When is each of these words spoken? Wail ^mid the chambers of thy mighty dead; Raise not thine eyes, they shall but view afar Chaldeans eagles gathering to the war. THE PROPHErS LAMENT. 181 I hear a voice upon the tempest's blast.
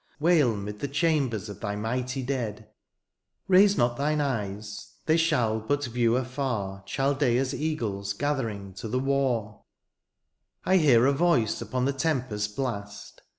Wail 0.19 0.55
^mid 0.55 0.79
the 0.79 0.87
chambers 0.87 1.47
of 1.47 1.59
thy 1.59 1.75
mighty 1.75 2.23
dead; 2.23 2.67
Raise 3.47 3.77
not 3.77 3.97
thine 3.97 4.19
eyes, 4.19 4.95
they 5.05 5.15
shall 5.15 5.59
but 5.59 5.85
view 5.85 6.15
afar 6.15 6.81
Chaldeans 6.87 7.53
eagles 7.53 8.13
gathering 8.13 8.73
to 8.73 8.87
the 8.87 8.97
war. 8.97 9.61
THE 10.63 10.63
PROPHErS 10.63 10.65
LAMENT. 10.81 10.85
181 10.87 10.87
I 10.87 10.87
hear 10.89 11.05
a 11.05 11.15
voice 11.15 11.61
upon 11.61 11.85
the 11.85 11.93
tempest's 11.93 12.47
blast. 12.47 13.21